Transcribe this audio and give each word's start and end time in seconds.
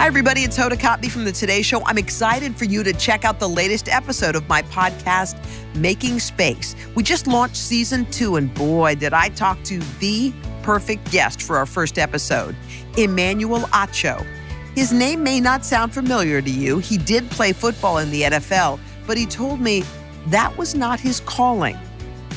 Hi, 0.00 0.06
everybody. 0.06 0.44
It's 0.44 0.56
Hoda 0.56 0.78
Kotb 0.78 1.10
from 1.10 1.24
The 1.24 1.32
Today 1.32 1.60
Show. 1.60 1.84
I'm 1.84 1.98
excited 1.98 2.56
for 2.56 2.64
you 2.64 2.82
to 2.84 2.94
check 2.94 3.26
out 3.26 3.38
the 3.38 3.46
latest 3.46 3.86
episode 3.86 4.34
of 4.34 4.48
my 4.48 4.62
podcast, 4.62 5.36
Making 5.76 6.18
Space. 6.20 6.74
We 6.94 7.02
just 7.02 7.26
launched 7.26 7.58
season 7.58 8.06
two, 8.06 8.36
and 8.36 8.52
boy, 8.54 8.94
did 8.94 9.12
I 9.12 9.28
talk 9.28 9.62
to 9.64 9.78
the 9.98 10.32
perfect 10.62 11.12
guest 11.12 11.42
for 11.42 11.58
our 11.58 11.66
first 11.66 11.98
episode, 11.98 12.56
Emmanuel 12.96 13.60
Acho. 13.74 14.26
His 14.74 14.90
name 14.90 15.22
may 15.22 15.38
not 15.38 15.66
sound 15.66 15.92
familiar 15.92 16.40
to 16.40 16.50
you. 16.50 16.78
He 16.78 16.96
did 16.96 17.30
play 17.30 17.52
football 17.52 17.98
in 17.98 18.10
the 18.10 18.22
NFL, 18.22 18.80
but 19.06 19.18
he 19.18 19.26
told 19.26 19.60
me 19.60 19.84
that 20.28 20.56
was 20.56 20.74
not 20.74 20.98
his 20.98 21.20
calling. 21.26 21.76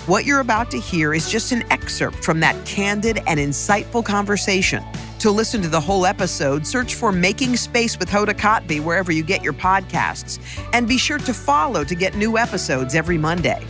What 0.06 0.26
you're 0.26 0.42
about 0.42 0.70
to 0.72 0.80
hear 0.82 1.14
is 1.14 1.32
just 1.32 1.54
an 1.54 1.64
excerpt 1.72 2.26
from 2.26 2.42
that 2.42 2.66
candid 2.66 3.22
and 3.26 3.40
insightful 3.40 4.04
conversation. 4.04 4.84
To 5.24 5.32
listen 5.32 5.62
to 5.62 5.70
the 5.70 5.80
whole 5.80 6.06
episode, 6.06 6.68
search 6.68 6.96
for 6.96 7.14
Making 7.14 7.56
Space 7.56 7.98
with 7.98 8.10
Hoda 8.10 8.34
Kotb 8.34 8.84
wherever 8.84 9.10
you 9.10 9.24
get 9.24 9.42
your 9.42 9.54
podcasts. 9.54 10.38
And 10.74 10.86
be 10.86 10.98
sure 10.98 11.18
to 11.20 11.34
follow 11.34 11.86
to 11.86 11.96
get 11.96 12.18
new 12.18 12.38
episodes 12.38 12.94
every 12.94 13.18
Monday. 13.18 13.66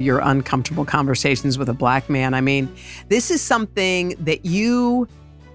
Your 0.00 0.18
uncomfortable 0.18 0.84
conversations 0.84 1.58
with 1.58 1.68
a 1.68 1.72
black 1.72 2.10
man. 2.10 2.34
I 2.34 2.40
mean, 2.40 2.74
this 3.08 3.30
is 3.30 3.40
something 3.40 4.16
that 4.18 4.44
you 4.44 5.06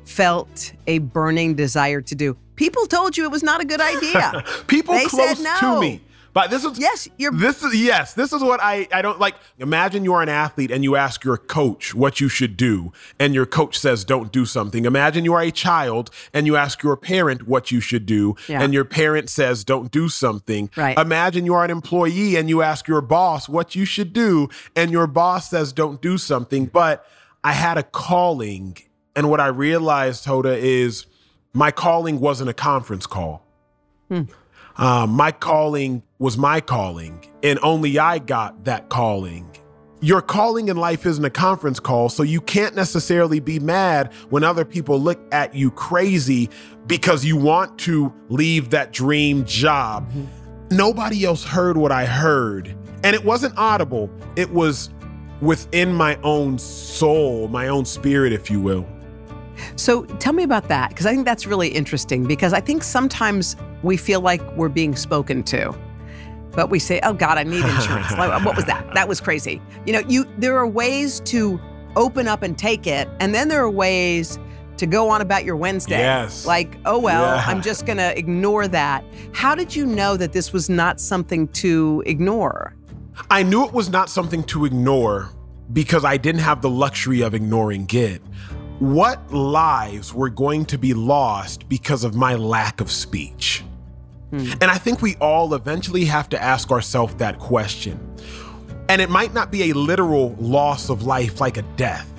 felt 0.06 0.72
a 0.88 1.00
burning 1.00 1.54
desire 1.54 2.00
to 2.00 2.16
do. 2.16 2.38
People 2.56 2.86
told 2.86 3.18
you 3.18 3.26
it 3.26 3.32
was 3.32 3.44
not 3.44 3.60
a 3.60 3.66
good 3.66 3.82
idea. 3.82 4.42
People 4.68 4.94
they 4.94 5.04
close 5.04 5.40
said 5.40 5.44
no. 5.44 5.60
to 5.60 5.82
me. 5.82 6.02
But 6.36 6.50
this 6.50 6.66
is 6.66 6.78
yes, 6.78 7.08
you're 7.18 7.32
this 7.32 7.64
is 7.64 7.74
yes, 7.82 8.14
this 8.14 8.34
is 8.34 8.44
what 8.44 8.60
I 8.62 8.90
I 8.92 9.02
don't 9.02 9.20
like. 9.22 9.36
Imagine 9.58 10.04
you're 10.04 10.22
an 10.22 10.28
athlete 10.28 10.70
and 10.70 10.84
you 10.84 10.98
ask 10.98 11.24
your 11.24 11.38
coach 11.38 11.96
what 11.96 12.20
you 12.20 12.28
should 12.28 12.58
do, 12.58 12.92
and 13.18 13.34
your 13.34 13.46
coach 13.46 13.80
says 13.80 14.04
don't 14.04 14.34
do 14.34 14.46
something. 14.46 14.84
Imagine 14.84 15.24
you 15.24 15.34
are 15.34 15.42
a 15.42 15.50
child 15.50 16.12
and 16.34 16.46
you 16.46 16.58
ask 16.58 16.84
your 16.84 16.98
parent 16.98 17.48
what 17.48 17.72
you 17.72 17.80
should 17.80 18.06
do, 18.06 18.36
Yeah. 18.50 18.62
and 18.62 18.74
your 18.74 18.84
parent 18.84 19.30
says 19.30 19.64
don't 19.64 19.90
do 19.92 20.10
something. 20.10 20.70
Right. 20.76 21.00
Imagine 21.00 21.46
you 21.46 21.54
are 21.54 21.64
an 21.64 21.72
employee 21.72 22.36
and 22.36 22.50
you 22.50 22.62
ask 22.62 22.86
your 22.86 23.00
boss 23.02 23.48
what 23.48 23.74
you 23.74 23.86
should 23.86 24.12
do, 24.12 24.50
and 24.76 24.92
your 24.92 25.08
boss 25.08 25.50
says 25.52 25.72
don't 25.72 26.02
do 26.02 26.18
something. 26.18 26.66
But 26.66 27.08
I 27.46 27.54
had 27.54 27.78
a 27.78 27.84
calling, 27.84 28.78
and 29.16 29.30
what 29.30 29.40
I 29.40 29.48
realized, 29.48 30.26
Hoda, 30.26 30.58
is 30.58 31.06
my 31.54 31.72
calling 31.72 32.20
wasn't 32.20 32.50
a 32.50 32.54
conference 32.54 33.08
call. 33.08 33.42
Hmm. 34.10 34.24
Um, 34.78 35.12
my 35.12 35.32
calling 35.32 36.04
was 36.20 36.38
my 36.38 36.62
calling, 36.62 37.26
and 37.44 37.60
only 37.62 37.98
I 37.98 38.20
got 38.20 38.66
that 38.66 38.90
calling. 38.90 39.50
Your 40.02 40.22
calling 40.22 40.68
in 40.68 40.78
life 40.78 41.06
isn't 41.06 41.24
a 41.24 41.30
conference 41.30 41.80
call, 41.80 42.10
so 42.10 42.22
you 42.22 42.42
can't 42.42 42.76
necessarily 42.76 43.40
be 43.40 43.60
mad 43.60 44.14
when 44.30 44.44
other 44.44 44.66
people 44.66 45.00
look 45.00 45.20
at 45.32 45.56
you 45.56 45.72
crazy 45.72 46.50
because 46.86 47.24
you 47.26 47.38
want 47.38 47.80
to 47.80 48.14
leave 48.30 48.70
that 48.72 48.92
dream 48.92 49.46
job. 49.46 50.12
Nobody 50.70 51.24
else 51.24 51.44
heard 51.44 51.78
what 51.78 51.92
I 51.92 52.06
heard, 52.06 52.76
and 53.04 53.16
it 53.16 53.24
wasn't 53.24 53.58
audible, 53.58 54.10
it 54.36 54.52
was 54.52 54.90
within 55.42 55.94
my 55.94 56.18
own 56.24 56.58
soul, 56.58 57.48
my 57.48 57.68
own 57.68 57.86
spirit, 57.86 58.34
if 58.34 58.50
you 58.52 58.60
will. 58.60 58.86
So 59.76 60.06
tell 60.06 60.34
me 60.34 60.44
about 60.44 60.68
that, 60.68 60.90
because 60.90 61.06
I 61.06 61.12
think 61.12 61.26
that's 61.26 61.46
really 61.46 61.70
interesting. 61.70 62.26
Because 62.26 62.54
I 62.54 62.60
think 62.60 62.84
sometimes 62.84 63.56
we 63.84 63.98
feel 63.98 64.22
like 64.22 64.42
we're 64.56 64.70
being 64.70 64.96
spoken 64.96 65.44
to, 65.44 65.76
but 66.52 66.70
we 66.70 66.80
say, 66.80 67.00
"Oh 67.04 67.14
God, 67.14 67.38
I 67.38 67.44
need 67.44 67.66
insurance." 67.66 68.12
what 68.16 68.56
was 68.56 68.66
that? 68.66 68.94
That 68.94 69.08
was 69.08 69.20
crazy. 69.20 69.62
You 69.86 69.94
know, 69.94 70.04
you 70.08 70.26
there 70.38 70.58
are 70.58 70.68
ways 70.68 71.20
to 71.22 71.60
open 71.96 72.28
up 72.28 72.44
and 72.44 72.58
take 72.58 72.88
it, 72.88 73.08
and 73.20 73.34
then 73.34 73.48
there 73.48 73.62
are 73.62 73.70
ways 73.70 74.40
to 74.78 74.86
go 74.86 75.10
on 75.10 75.22
about 75.22 75.46
your 75.46 75.56
Wednesday. 75.56 76.00
Yes. 76.00 76.46
Like, 76.46 76.78
oh 76.86 77.00
well, 77.00 77.36
Yeah. 77.36 77.44
I'm 77.48 77.62
just 77.62 77.86
gonna 77.86 78.14
ignore 78.16 78.68
that. 78.68 79.04
How 79.32 79.56
did 79.56 79.76
you 79.76 79.86
know 79.86 80.18
that 80.18 80.34
this 80.34 80.52
was 80.52 80.70
not 80.70 81.00
something 81.00 81.48
to 81.50 82.04
ignore? 82.06 82.76
I 83.30 83.44
knew 83.44 83.66
it 83.66 83.74
was 83.74 83.90
not 83.90 84.10
something 84.10 84.44
to 84.46 84.66
ignore 84.66 85.30
because 85.72 86.04
I 86.04 86.18
didn't 86.18 86.42
have 86.42 86.62
the 86.62 86.70
luxury 86.70 87.22
of 87.22 87.34
ignoring 87.34 87.88
it. 87.92 88.22
What 88.80 89.32
lives 89.32 90.14
were 90.14 90.30
going 90.30 90.66
to 90.66 90.78
be 90.78 90.94
lost 90.94 91.70
because 91.70 92.04
of 92.04 92.16
my 92.16 92.36
lack 92.36 92.82
of 92.82 92.92
speech? 92.92 93.64
Hmm. 94.32 94.52
And 94.62 94.66
I 94.66 94.78
think 94.78 95.02
we 95.02 95.16
all 95.18 95.54
eventually 95.54 96.06
have 96.06 96.28
to 96.30 96.42
ask 96.42 96.72
ourselves 96.72 97.16
that 97.16 97.40
question. 97.40 98.00
And 98.90 99.02
it 99.02 99.10
might 99.10 99.34
not 99.34 99.52
be 99.52 99.72
a 99.72 99.74
literal 99.74 100.36
loss 100.40 100.90
of 100.90 101.04
life 101.04 101.40
like 101.40 101.58
a 101.58 101.64
death, 101.78 102.12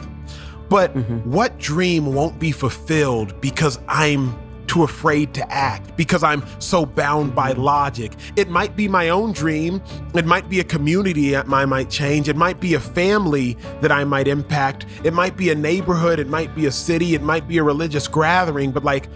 but 0.68 0.94
mm-hmm. 0.94 1.30
what 1.30 1.58
dream 1.58 2.14
won't 2.14 2.38
be 2.40 2.52
fulfilled 2.52 3.40
because 3.40 3.78
I'm 3.86 4.36
too 4.66 4.82
afraid 4.82 5.34
to 5.34 5.52
act, 5.52 5.96
because 5.96 6.22
I'm 6.22 6.44
so 6.60 6.86
bound 6.86 7.34
by 7.34 7.52
logic? 7.52 8.12
It 8.36 8.48
might 8.48 8.76
be 8.76 8.88
my 8.88 9.08
own 9.08 9.32
dream. 9.32 9.82
It 10.14 10.26
might 10.26 10.48
be 10.48 10.60
a 10.60 10.64
community 10.64 11.30
that 11.30 11.48
I 11.48 11.64
might 11.64 11.90
change. 11.90 12.28
It 12.28 12.36
might 12.36 12.60
be 12.60 12.74
a 12.74 12.80
family 12.80 13.56
that 13.80 13.92
I 13.92 14.04
might 14.04 14.28
impact. 14.28 14.86
It 15.04 15.12
might 15.12 15.36
be 15.36 15.50
a 15.50 15.54
neighborhood. 15.54 16.18
It 16.18 16.28
might 16.28 16.54
be 16.54 16.66
a 16.66 16.72
city. 16.72 17.14
It 17.14 17.22
might 17.22 17.46
be 17.48 17.58
a 17.58 17.62
religious 17.62 18.08
gathering. 18.08 18.72
But 18.72 18.84
like, 18.84 19.08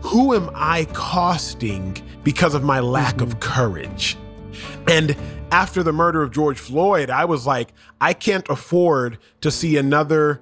who 0.00 0.34
am 0.34 0.50
I 0.54 0.84
costing 0.92 1.96
because 2.22 2.54
of 2.54 2.62
my 2.62 2.80
lack 2.80 3.20
of 3.20 3.30
mm-hmm. 3.30 3.38
courage? 3.38 4.16
And 4.86 5.16
after 5.50 5.82
the 5.82 5.92
murder 5.92 6.22
of 6.22 6.30
George 6.30 6.58
Floyd, 6.58 7.10
I 7.10 7.24
was 7.24 7.46
like, 7.46 7.72
I 8.00 8.12
can't 8.12 8.48
afford 8.48 9.18
to 9.40 9.50
see 9.50 9.76
another 9.76 10.40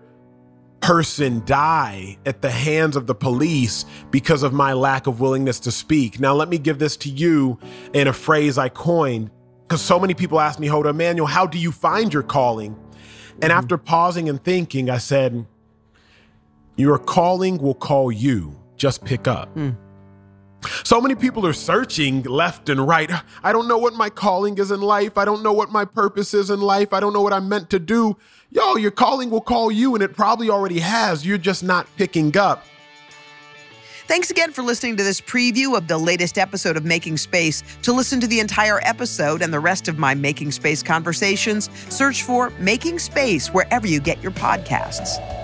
person 0.83 1.43
die 1.47 2.19
at 2.27 2.43
the 2.43 2.51
hands 2.51 2.97
of 2.97 3.07
the 3.07 3.15
police 3.15 3.87
because 4.11 4.43
of 4.43 4.53
my 4.53 4.73
lack 4.73 5.07
of 5.07 5.21
willingness 5.21 5.61
to 5.61 5.71
speak. 5.71 6.21
Now, 6.21 6.35
let 6.35 6.49
me 6.49 6.59
give 6.59 6.79
this 6.79 6.97
to 6.99 7.09
you 7.09 7.59
in 7.95 8.09
a 8.09 8.13
phrase 8.13 8.59
I 8.59 8.69
coined 8.69 9.31
because 9.63 9.81
so 9.81 9.99
many 9.99 10.13
people 10.13 10.41
ask 10.41 10.59
me, 10.59 10.67
Hoda 10.67 10.91
Emmanuel, 10.91 11.27
how 11.27 11.47
do 11.47 11.57
you 11.57 11.73
find 11.73 12.13
your 12.13 12.25
calling? 12.25 12.77
And 13.35 13.45
mm-hmm. 13.45 13.53
after 13.53 13.79
pausing 13.79 14.29
and 14.29 14.43
thinking, 14.43 14.91
I 14.91 14.99
said, 14.99 15.47
Your 16.77 16.99
calling 16.99 17.59
will 17.59 17.75
call 17.75 18.13
you. 18.13 18.59
Just 18.77 19.05
pick 19.05 19.27
up. 19.27 19.55
Mm. 19.55 19.77
So 20.85 21.01
many 21.01 21.15
people 21.15 21.47
are 21.47 21.53
searching 21.53 22.23
left 22.23 22.69
and 22.69 22.87
right. 22.87 23.11
I 23.43 23.53
don't 23.53 23.69
know 23.69 23.79
what 23.79 23.95
my 23.95 24.11
calling 24.11 24.59
is 24.59 24.71
in 24.71 24.81
life. 24.81 25.19
I 25.19 25.25
don't 25.25 25.43
know 25.43 25.53
what 25.53 25.71
my 25.71 25.85
purpose 25.85 26.35
is 26.35 26.51
in 26.51 26.61
life. 26.61 26.93
I 26.93 27.01
don't 27.01 27.13
know 27.13 27.23
what 27.23 27.33
I'm 27.33 27.49
meant 27.49 27.71
to 27.71 27.79
do. 27.79 28.17
Yo, 28.51 28.77
your 28.77 28.91
calling 28.91 29.31
will 29.31 29.41
call 29.41 29.73
you, 29.73 29.95
and 29.95 30.03
it 30.03 30.15
probably 30.15 30.51
already 30.51 30.79
has. 30.79 31.25
You're 31.25 31.39
just 31.39 31.65
not 31.65 31.87
picking 31.97 32.37
up. 32.37 32.65
Thanks 34.09 34.31
again 34.31 34.53
for 34.53 34.63
listening 34.63 34.97
to 34.99 35.03
this 35.03 35.21
preview 35.21 35.77
of 35.77 35.89
the 35.89 35.97
latest 35.97 36.37
episode 36.37 36.77
of 36.77 36.85
Making 36.85 37.17
Space. 37.17 37.63
To 37.83 37.93
listen 37.93 38.21
to 38.21 38.27
the 38.27 38.41
entire 38.41 38.81
episode 38.83 39.41
and 39.43 39.55
the 39.55 39.61
rest 39.61 39.89
of 39.89 39.97
my 39.97 40.15
Making 40.15 40.51
Space 40.51 40.83
conversations, 40.83 41.71
search 41.89 42.25
for 42.25 42.51
Making 42.59 42.99
Space 42.99 43.49
wherever 43.49 43.87
you 43.87 44.01
get 44.01 44.23
your 44.23 44.33
podcasts. 44.33 45.42